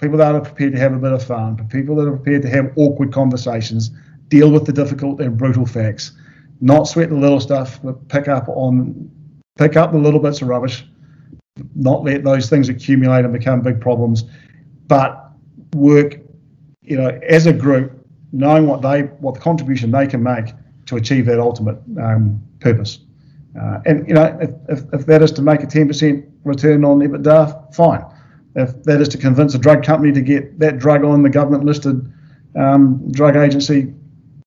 [0.00, 2.48] people that are prepared to have a bit of fun, people that are prepared to
[2.48, 3.90] have awkward conversations,
[4.28, 6.12] deal with the difficult and brutal facts,
[6.60, 9.10] not sweat the little stuff, but pick up on
[9.56, 10.86] pick up the little bits of rubbish,
[11.74, 14.24] not let those things accumulate and become big problems,
[14.86, 15.30] but
[15.74, 16.16] work,
[16.82, 18.01] you know, as a group
[18.32, 20.54] knowing what they what the contribution they can make
[20.86, 23.00] to achieve that ultimate um, purpose.
[23.60, 27.00] Uh, and you know, if, if, if, that is to make a 10% return on
[27.00, 28.02] EBITDA, fine.
[28.54, 31.64] If that is to convince a drug company to get that drug on the government
[31.64, 32.10] listed
[32.56, 33.92] um, drug agency,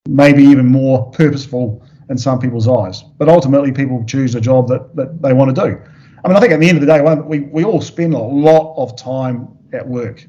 [0.08, 3.04] maybe even more purposeful in some people's eyes.
[3.04, 5.82] But ultimately, people choose a job that, that they want to do.
[6.24, 8.20] I mean, I think at the end of the day, we, we all spend a
[8.20, 10.28] lot of time at work.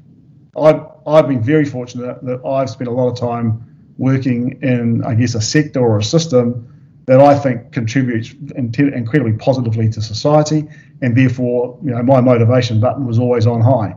[0.57, 3.63] I've, I've been very fortunate that I've spent a lot of time
[3.97, 6.73] working in, I guess, a sector or a system
[7.05, 10.67] that I think contributes incredibly positively to society,
[11.01, 13.95] and therefore, you know, my motivation button was always on high.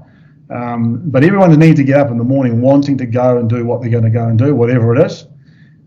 [0.50, 3.64] Um, but everyone needs to get up in the morning wanting to go and do
[3.64, 5.26] what they're going to go and do, whatever it is.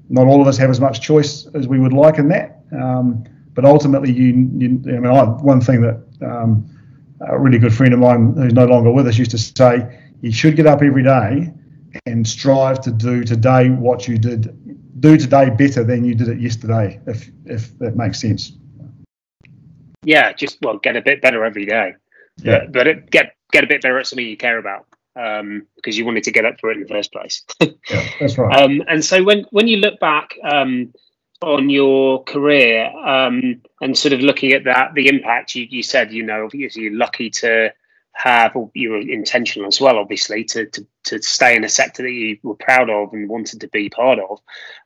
[0.09, 2.62] Not all of us have as much choice as we would like in that.
[2.71, 6.69] Um, but ultimately, you, you, I mean, I, one thing that um,
[7.21, 10.31] a really good friend of mine who's no longer with us used to say, you
[10.31, 11.53] should get up every day
[12.05, 14.57] and strive to do today what you did
[14.99, 18.53] do today better than you did it yesterday if if that makes sense.
[20.03, 21.95] Yeah just well get a bit better every day.
[22.38, 22.65] Yeah.
[22.71, 26.05] But it, get get a bit better at something you care about um, because you
[26.05, 27.43] wanted to get up for it in the first place.
[27.89, 28.62] Yeah that's right.
[28.62, 30.93] Um, and so when when you look back um,
[31.41, 36.13] on your career um, and sort of looking at that the impact you, you said
[36.13, 37.73] you know if you're lucky to
[38.13, 42.04] have, or you were intentional as well, obviously, to, to, to stay in a sector
[42.04, 44.39] that you were proud of and wanted to be part of,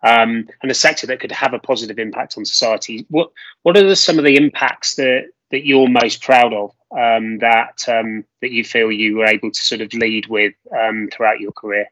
[0.04, 3.06] um, and a sector that could have a positive impact on society.
[3.10, 3.32] What
[3.64, 7.88] what are the, some of the impacts that that you're most proud of um, that
[7.88, 11.52] um, that you feel you were able to sort of lead with um, throughout your
[11.52, 11.88] career?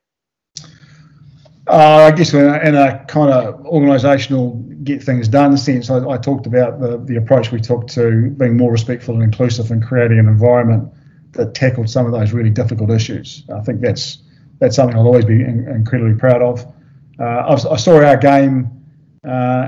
[1.67, 6.07] Uh, I guess in a, in a, kind of organisational get things done sense, I,
[6.07, 9.83] I talked about the, the approach we took to being more respectful and inclusive and
[9.83, 10.93] creating an environment
[11.35, 13.43] that tackled some of those really difficult issues.
[13.53, 14.19] I think that's
[14.59, 16.65] that's something I'll always be in, incredibly proud of.
[17.19, 18.69] Uh, I, saw our game
[19.27, 19.67] uh,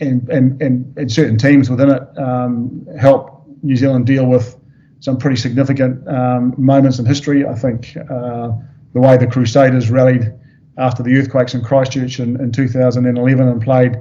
[0.00, 4.56] and, and, and, and, certain teams within it um, help New Zealand deal with
[5.00, 7.46] some pretty significant um, moments in history.
[7.46, 8.52] I think uh,
[8.92, 10.32] the way the Crusaders rallied
[10.78, 13.96] after the earthquakes in Christchurch in, in 2011 and played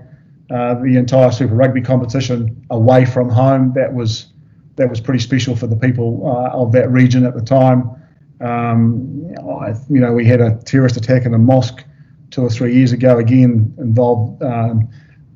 [0.52, 4.28] uh, the entire Super Rugby competition away from home, that was
[4.76, 7.90] that was pretty special for the people uh, of that region at the time.
[8.42, 9.34] Um,
[9.90, 11.84] you know, we had a terrorist attack in a mosque
[12.32, 14.90] two or three years ago, again involved um,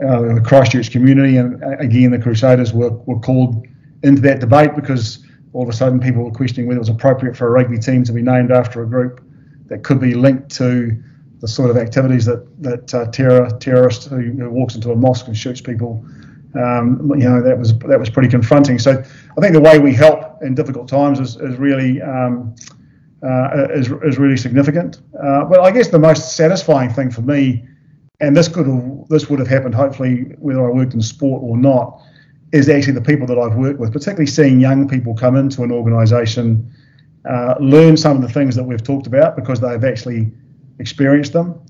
[0.05, 3.65] uh, the Christchurch community, and uh, again the Crusaders were, were called
[4.03, 7.35] into that debate because all of a sudden people were questioning whether it was appropriate
[7.35, 9.21] for a rugby team to be named after a group
[9.67, 11.01] that could be linked to
[11.39, 15.27] the sort of activities that that uh, terror terrorist who, who, walks into a mosque
[15.27, 16.05] and shoots people.
[16.55, 18.79] Um, you know that was that was pretty confronting.
[18.79, 22.55] So I think the way we help in difficult times is, is really um,
[23.23, 25.01] uh, is, is really significant.
[25.21, 27.67] Uh, but I guess the most satisfying thing for me,
[28.19, 28.67] and this could
[29.09, 32.01] this would have happened hopefully whether I worked in sport or not,
[32.51, 35.71] is actually the people that I've worked with, particularly seeing young people come into an
[35.71, 36.73] organisation,
[37.29, 40.31] uh, learn some of the things that we've talked about because they've actually
[40.79, 41.61] experienced them,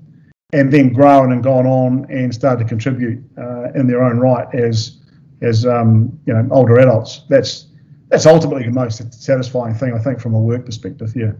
[0.52, 4.52] and then grown and gone on and started to contribute uh, in their own right
[4.54, 4.98] as
[5.42, 7.22] as um, you know older adults.
[7.28, 7.68] That's
[8.08, 11.12] that's ultimately the most satisfying thing I think from a work perspective.
[11.14, 11.32] Yeah.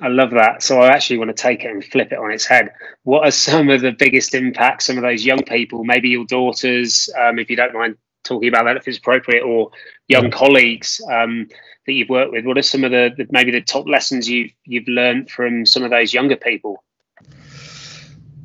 [0.00, 0.62] I love that.
[0.62, 2.72] So I actually want to take it and flip it on its head.
[3.02, 4.86] What are some of the biggest impacts?
[4.86, 8.64] Some of those young people, maybe your daughters, um, if you don't mind talking about
[8.64, 9.70] that, if it's appropriate, or
[10.06, 11.48] young colleagues um,
[11.86, 12.44] that you've worked with.
[12.44, 15.82] What are some of the, the maybe the top lessons you've you've learned from some
[15.82, 16.84] of those younger people?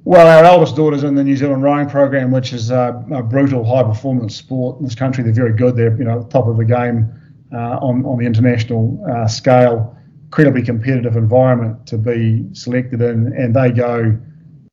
[0.06, 3.64] Well, our eldest daughter's in the New Zealand rowing program, which is a, a brutal
[3.64, 5.24] high performance sport in this country.
[5.24, 5.78] They're very good.
[5.78, 7.10] They're you know top of the game
[7.54, 9.98] uh, on on the international uh, scale.
[10.26, 14.18] Incredibly competitive environment to be selected in, and they go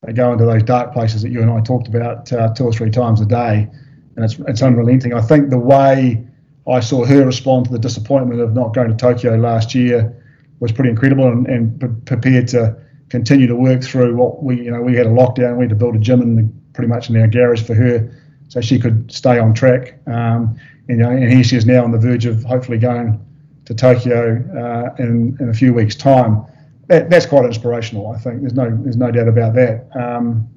[0.04, 2.72] they go into those dark places that you and I talked about uh, two or
[2.72, 3.68] three times a day,
[4.16, 5.14] and it's it's unrelenting.
[5.14, 6.26] I think the way
[6.68, 10.16] I saw her respond to the disappointment of not going to Tokyo last year
[10.58, 12.76] was pretty incredible, and, and prepared to
[13.11, 15.59] continue to work through what we, you know, we had a lockdown.
[15.59, 18.11] We had to build a gym in pretty much in our garage for her,
[18.49, 19.99] so she could stay on track.
[20.07, 20.57] Um,
[20.88, 23.25] and, you know, and here she is now on the verge of hopefully going
[23.66, 26.44] to Tokyo uh, in in a few weeks' time.
[26.87, 28.09] That, that's quite inspirational.
[28.09, 29.88] I think there's no there's no doubt about that.
[29.94, 30.49] Um,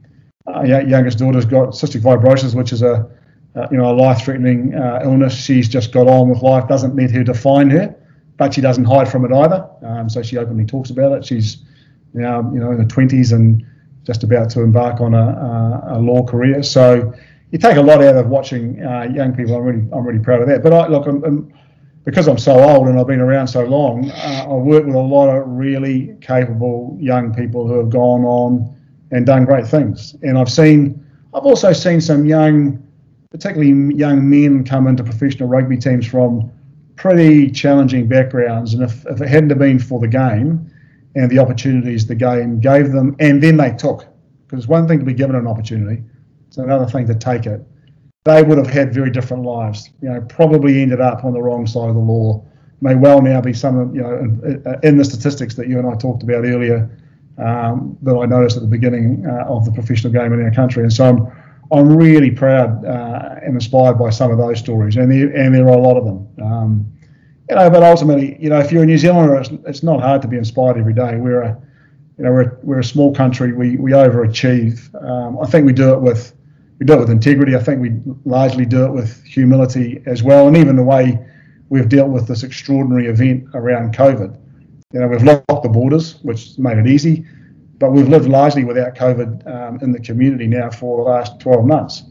[0.46, 3.10] our youngest daughter's got cystic fibrosis, which is a
[3.56, 5.36] uh, you know a life-threatening uh, illness.
[5.36, 6.68] She's just got on with life.
[6.68, 7.96] Doesn't let her define her,
[8.38, 9.68] but she doesn't hide from it either.
[9.84, 11.26] Um, so she openly talks about it.
[11.26, 11.64] She's
[12.14, 13.66] now you know in the 20s and
[14.04, 16.62] just about to embark on a, a, a law career.
[16.62, 17.14] So
[17.52, 19.56] you take a lot out of watching uh, young people.
[19.56, 20.64] I'm really I'm really proud of that.
[20.64, 21.54] But I, look, I'm, I'm,
[22.04, 25.00] because I'm so old and I've been around so long, uh, I work with a
[25.00, 28.76] lot of really capable young people who have gone on
[29.12, 30.16] and done great things.
[30.22, 31.00] And I've seen
[31.34, 32.86] I've also seen some young,
[33.32, 36.52] particularly young men, come into professional rugby teams from
[36.96, 38.74] pretty challenging backgrounds.
[38.74, 40.70] And if, if it hadn't been for the game,
[41.16, 44.06] and the opportunities the game gave them, and then they took.
[44.46, 46.04] Because it's one thing to be given an opportunity,
[46.48, 47.62] it's another thing to take it.
[48.24, 49.90] They would have had very different lives.
[50.02, 52.44] You know, probably ended up on the wrong side of the law.
[52.82, 55.88] May well now be some of you know in, in the statistics that you and
[55.88, 56.90] I talked about earlier
[57.38, 60.84] um, that I noticed at the beginning uh, of the professional game in our country.
[60.84, 65.12] And so I'm I'm really proud uh, and inspired by some of those stories, and
[65.12, 66.28] there, and there are a lot of them.
[66.42, 66.93] Um,
[67.50, 70.22] you know, but ultimately, you know, if you're a New Zealander, it's, it's not hard
[70.22, 71.18] to be inspired every day.
[71.18, 71.62] We're a,
[72.18, 73.52] you know, we're, we're a small country.
[73.54, 74.94] We we overachieve.
[75.04, 76.34] Um, I think we do it with
[76.80, 77.56] we do it with integrity.
[77.56, 81.20] I think we largely do it with humility as well, and even the way
[81.70, 84.40] we've dealt with this extraordinary event around COVID.
[84.94, 87.26] You know, we've locked the borders, which made it easy,
[87.80, 91.66] but we've lived largely without COVID um, in the community now for the last 12
[91.66, 92.04] months.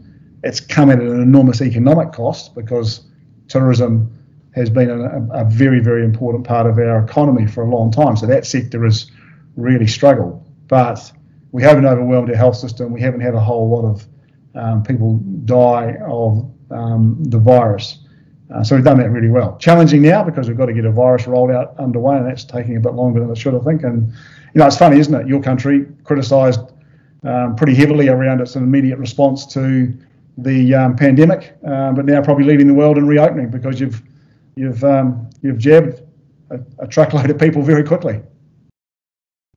[0.42, 3.03] It's come at an enormous economic cost because
[3.47, 4.12] tourism
[4.55, 8.17] has been a, a, very, very important part of our economy for a long time.
[8.17, 9.11] So that sector has
[9.57, 10.47] really struggled.
[10.69, 11.12] But
[11.53, 12.93] we haven't overwhelmed our health system.
[12.93, 14.07] We haven't had a whole lot of
[14.55, 17.99] um, people die of um, the virus.
[18.53, 19.57] Uh, so we've done that really well.
[19.57, 22.81] Challenging now because we've got to get a virus rollout underway, and that's taking a
[22.81, 23.83] bit longer than it should, I think.
[23.83, 24.09] And
[24.55, 25.27] you know, it's funny, isn't it?
[25.27, 26.61] Your country criticised
[27.25, 29.94] um, pretty heavily around its immediate response to
[30.37, 34.03] the um, pandemic, uh, but now probably leading the world in reopening because you've
[34.57, 36.03] you've um, you've jabbed
[36.50, 38.21] a, a, truckload of people very quickly.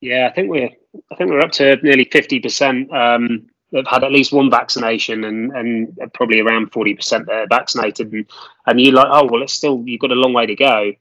[0.02, 0.70] Yeah, I think we're
[1.12, 5.24] I think we're up to nearly fifty percent um, have had at least one vaccination,
[5.24, 8.12] and and probably around forty percent that are vaccinated.
[8.12, 8.26] And
[8.66, 10.93] and you're like, oh well, it's still you've got a long way to go.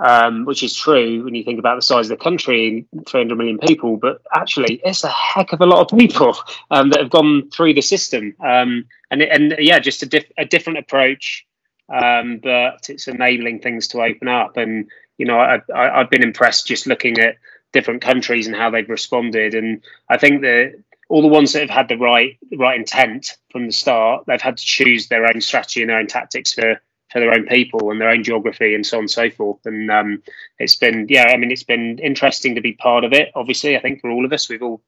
[0.00, 3.58] Um, which is true when you think about the size of the country, 300 million
[3.58, 3.96] people.
[3.96, 6.36] But actually, it's a heck of a lot of people
[6.70, 8.32] um, that have gone through the system.
[8.38, 11.47] Um, and and yeah, just a, diff- a different approach
[11.88, 14.56] um, but it's enabling things to open up.
[14.56, 17.36] And you know, I, I, I've been impressed just looking at
[17.72, 19.54] different countries and how they've responded.
[19.54, 23.36] And I think that all the ones that have had the right the right intent
[23.50, 26.80] from the start, they've had to choose their own strategy and their own tactics for
[27.10, 29.64] for their own people and their own geography and so on and so forth.
[29.64, 30.22] And um,
[30.58, 33.30] it's been, yeah, I mean, it's been interesting to be part of it.
[33.34, 34.82] Obviously, I think for all of us, we've all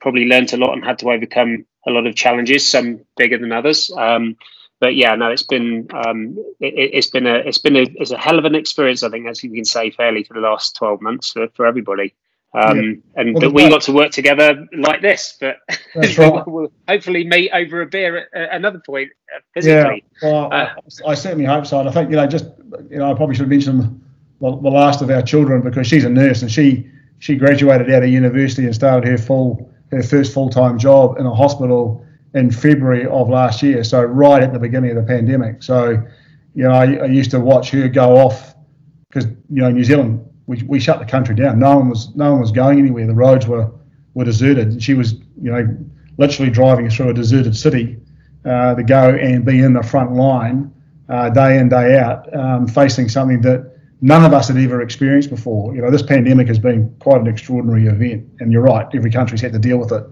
[0.00, 3.52] probably learned a lot and had to overcome a lot of challenges, some bigger than
[3.52, 3.90] others.
[3.96, 4.36] Um,
[4.82, 8.18] but yeah, no, it's been um, it, has been a it's been a it's a
[8.18, 9.04] hell of an experience.
[9.04, 12.16] I think, as you can say, fairly for the last twelve months for, for everybody.
[12.52, 12.92] Um, yeah.
[13.14, 15.58] And well, that we got to work together like this, but
[15.94, 16.46] right.
[16.48, 20.04] we'll hopefully meet over a beer at another point uh, physically.
[20.20, 20.74] Yeah, well, uh,
[21.06, 21.78] I, I, certainly hope so.
[21.78, 22.46] And I think you know, just
[22.90, 24.04] you know, I probably should mention
[24.40, 28.02] the, the last of our children because she's a nurse and she she graduated out
[28.02, 32.04] of university and started her full her first full time job in a hospital
[32.34, 33.84] in February of last year.
[33.84, 35.62] So right at the beginning of the pandemic.
[35.62, 36.02] So
[36.54, 38.54] you know, I, I used to watch her go off
[39.08, 41.58] because you know New Zealand we, we shut the country down.
[41.58, 43.06] No one was no one was going anywhere.
[43.06, 43.70] The roads were
[44.14, 44.68] were deserted.
[44.68, 45.76] And she was you know
[46.18, 47.98] literally driving through a deserted city
[48.44, 50.72] uh, to go and be in the front line
[51.08, 55.30] uh, day in day out, um, facing something that none of us had ever experienced
[55.30, 55.74] before.
[55.74, 58.86] You know, this pandemic has been quite an extraordinary event, and you're right.
[58.94, 60.04] Every country's had to deal with it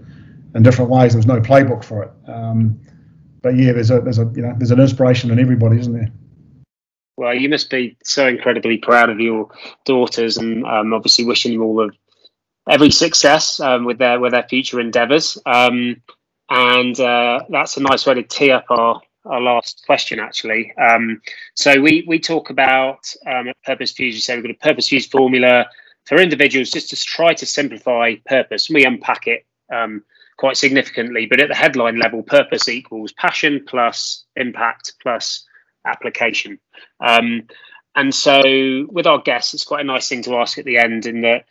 [0.55, 1.13] in different ways.
[1.13, 2.11] There's no playbook for it.
[2.29, 2.79] Um,
[3.41, 6.11] but yeah, there's a there's a you know there's an inspiration in everybody, isn't there?
[7.17, 9.49] Well, you must be so incredibly proud of your
[9.85, 11.95] daughters, and um, obviously wishing them all of
[12.69, 15.37] every success um, with their with their future endeavours.
[15.45, 16.01] Um,
[16.49, 20.73] and uh, that's a nice way to tee up our our last question, actually.
[20.77, 21.21] Um,
[21.55, 24.15] so we we talk about um, purpose fuse.
[24.15, 25.67] You say we've got a purpose fuse formula
[26.05, 28.69] for individuals, just to try to simplify purpose.
[28.69, 30.03] We unpack it um,
[30.41, 35.45] quite significantly, but at the headline level, purpose equals passion plus impact plus
[35.85, 36.59] application.
[36.99, 37.43] Um,
[37.95, 38.41] and so,
[38.89, 41.45] with our guests, it's quite a nice thing to ask at the end in that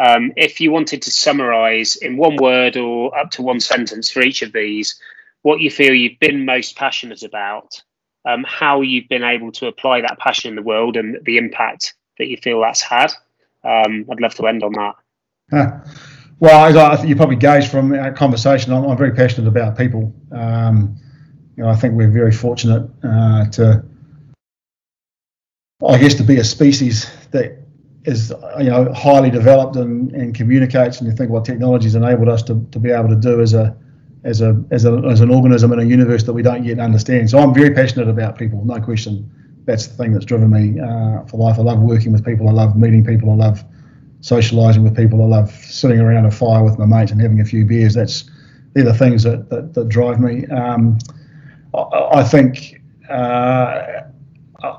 [0.00, 4.22] um, if you wanted to summarize in one word or up to one sentence for
[4.22, 4.96] each of these,
[5.42, 7.82] what you feel you've been most passionate about,
[8.26, 11.94] um, how you've been able to apply that passion in the world, and the impact
[12.18, 13.12] that you feel that's had.
[13.64, 14.94] Um, I'd love to end on that.
[16.38, 20.12] Well, as I you probably gauged from our conversation, I'm, I'm very passionate about people.
[20.32, 20.96] Um,
[21.56, 23.82] you know, I think we're very fortunate uh, to,
[25.86, 27.62] I guess, to be a species that
[28.04, 31.00] is you know highly developed and, and communicates.
[31.00, 33.74] And you think what technology's enabled us to, to be able to do as a
[34.24, 37.30] as a as a as an organism in a universe that we don't yet understand.
[37.30, 39.30] So I'm very passionate about people, no question.
[39.64, 41.58] That's the thing that's driven me uh, for life.
[41.58, 42.48] I love working with people.
[42.48, 43.30] I love meeting people.
[43.30, 43.64] I love
[44.20, 45.22] socialising with people.
[45.22, 47.94] I love sitting around a fire with my mates and having a few beers.
[47.94, 48.30] That's
[48.72, 50.46] they're the things that that, that drive me.
[50.46, 50.98] Um,
[51.74, 54.02] I think uh,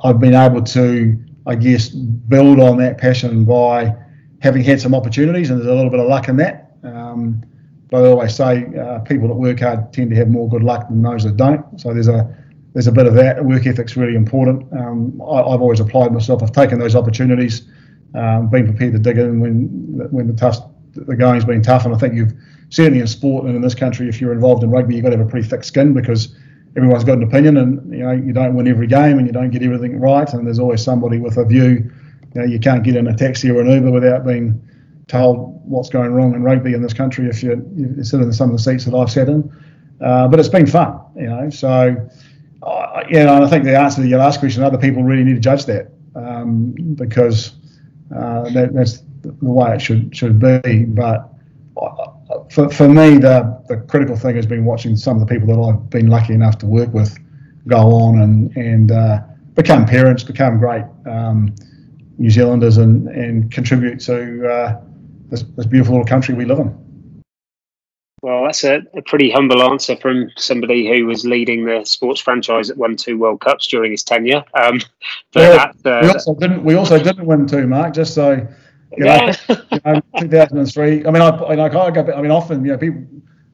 [0.04, 3.96] I've been able to, I guess, build on that passion by
[4.40, 6.76] having had some opportunities, and there's a little bit of luck in that.
[6.84, 7.44] Um,
[7.90, 10.90] but I always say uh, people that work hard tend to have more good luck
[10.90, 11.80] than those that don't.
[11.80, 12.36] So there's a
[12.74, 13.44] there's a bit of that.
[13.44, 14.72] Work ethic's really important.
[14.74, 16.44] Um, I, have always applied myself.
[16.44, 17.68] I've taken those opportunities,
[18.14, 19.68] um, been prepared to dig in when
[20.12, 20.60] when the tough
[20.94, 21.86] the going's been tough.
[21.86, 22.34] And I think you've
[22.70, 25.18] certainly in sport and in this country, if you're involved in rugby, you've got to
[25.18, 26.36] have a pretty thick skin because
[26.76, 29.52] everyone's got an opinion, and you know you don't win every game, and you don't
[29.52, 31.92] get everything right, and there's always somebody with a view.
[32.34, 34.62] You know, you can't get in a taxi or an Uber without being
[35.08, 38.50] told what's going wrong in rugby in this country if you, you sit in some
[38.50, 39.50] of the seats that I've sat in.
[40.02, 41.50] Uh, but it's been fun, you know.
[41.50, 41.96] So,
[42.62, 45.40] uh, yeah, I think the answer to your last question, other people really need to
[45.40, 47.54] judge that um, because
[48.16, 50.86] uh, that, that's the way it should should be.
[50.86, 51.30] But
[51.82, 52.14] uh,
[52.50, 55.62] for, for me, the, the critical thing has been watching some of the people that
[55.62, 57.18] I've been lucky enough to work with
[57.68, 59.20] go on and, and uh,
[59.54, 61.54] become parents, become great um,
[62.18, 64.82] New Zealanders, and, and contribute to uh,
[65.30, 66.87] this, this, beautiful little country we live in.
[68.28, 72.68] Well, that's a, a, pretty humble answer from somebody who was leading the sports franchise
[72.68, 74.44] that won two World Cups during his tenure.
[74.54, 74.82] Um,
[75.32, 78.46] but that, uh, we, also didn't, we also didn't win two, Mark, just so
[78.98, 81.06] you know, you know 2003.
[81.06, 83.02] I mean, I, I, I, go, I mean, often, you know, people,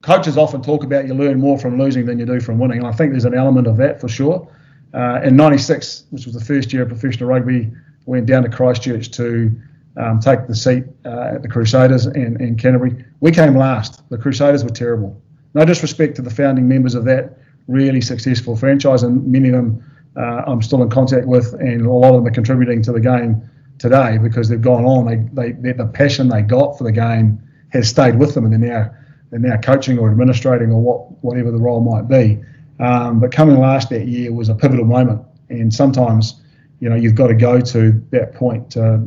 [0.02, 2.88] coaches often talk about you learn more from losing than you do from winning, and
[2.88, 4.52] I think there's an element of that for sure.
[4.92, 7.72] Uh, in '96, which was the first year of professional rugby,
[8.08, 9.52] went down to Christchurch to
[9.98, 13.06] um, take the seat uh, at the Crusaders in, in Canterbury.
[13.24, 14.04] We came last.
[14.10, 15.18] The Crusaders were terrible.
[15.54, 17.38] No disrespect to the founding members of that
[17.70, 19.84] really successful franchise, and many of them
[20.18, 23.00] uh, I'm still in contact with, and a lot of them are contributing to the
[23.00, 23.50] game
[23.80, 25.06] today because they've gone on.
[25.06, 28.70] They, they, the passion they got for the game has stayed with them, and they're
[28.70, 28.94] now
[29.30, 32.44] they're now coaching or administrating or what whatever the role might be.
[32.82, 36.42] Um, but coming last that year was a pivotal moment And sometimes,
[36.82, 38.98] you know, you've got to go to that point, uh,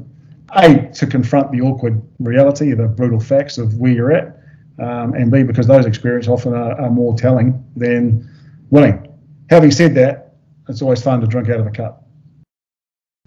[0.55, 4.39] A, to confront the awkward reality, the brutal facts of where you're at,
[4.79, 8.29] um, and B, because those experiences often are, are more telling than
[8.71, 9.07] winning.
[9.51, 10.35] Having said that,
[10.69, 12.07] it's always fun to drink out of a cup.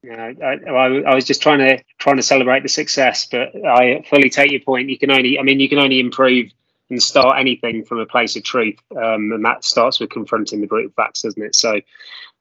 [0.03, 4.29] Yeah, I, I, was just trying to trying to celebrate the success, but I fully
[4.29, 4.89] take your point.
[4.89, 6.51] You can only, I mean, you can only improve
[6.89, 10.67] and start anything from a place of truth, um, and that starts with confronting the
[10.67, 11.55] brutal facts, doesn't it?
[11.55, 11.81] So,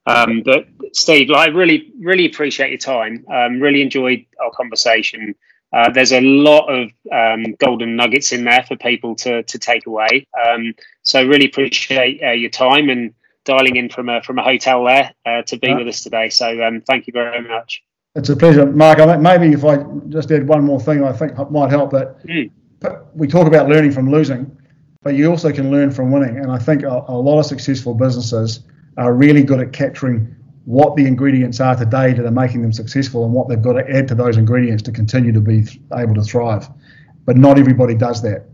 [0.09, 3.25] um, but Steve, I really, really appreciate your time.
[3.31, 5.35] Um, really enjoyed our conversation.
[5.71, 9.85] Uh, there's a lot of um, golden nuggets in there for people to to take
[9.85, 10.27] away.
[10.33, 13.13] Um, so, really appreciate uh, your time and
[13.45, 16.29] dialing in from a from a hotel there uh, to be with us today.
[16.29, 17.83] So, um, thank you very much.
[18.15, 18.97] It's a pleasure, Mark.
[19.21, 21.91] maybe if I just add one more thing, I think might help.
[21.91, 22.51] That mm.
[23.13, 24.57] we talk about learning from losing,
[25.03, 26.39] but you also can learn from winning.
[26.39, 28.61] And I think a, a lot of successful businesses
[28.99, 30.35] are really good at capturing
[30.65, 33.89] what the ingredients are today that are making them successful and what they've got to
[33.89, 36.69] add to those ingredients to continue to be able to thrive.
[37.25, 38.45] But not everybody does that.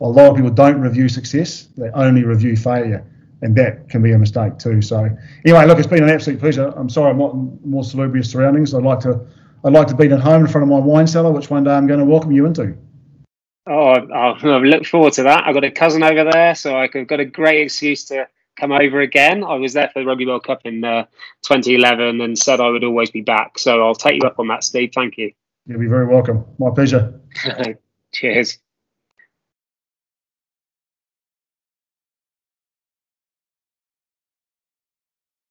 [0.00, 3.06] A lot of people don't review success, they only review failure.
[3.42, 4.82] And that can be a mistake too.
[4.82, 5.08] So
[5.46, 6.72] anyway, look, it's been an absolute pleasure.
[6.76, 8.74] I'm sorry I'm not in more salubrious surroundings.
[8.74, 9.26] I'd like to
[9.64, 11.70] I'd like to be at home in front of my wine cellar, which one day
[11.70, 12.76] I'm going to welcome you into.
[13.66, 15.46] Oh, I look forward to that.
[15.46, 18.26] I've got a cousin over there, so I've got a great excuse to
[18.60, 19.42] come over again.
[19.42, 21.04] I was there for the Rugby World Cup in uh,
[21.42, 23.58] 2011 and said I would always be back.
[23.58, 24.92] So I'll take you up on that, Steve.
[24.94, 25.32] Thank you.
[25.66, 26.44] You'll be very welcome.
[26.58, 27.20] My pleasure.
[28.12, 28.58] Cheers.